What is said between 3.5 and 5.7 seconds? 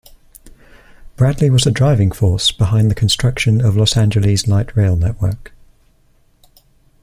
of Los Angeles' light rail network.